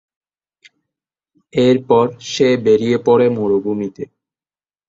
এরপর 1.53 2.03
সে 2.31 2.49
বেরিয়ে 2.65 2.97
পড়ে 3.07 3.27
মরুভূমিতে। 3.37 4.03